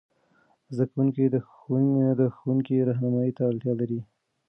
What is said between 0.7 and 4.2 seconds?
زده کوونکي د ښوونکې رهنمايي ته اړتیا لري.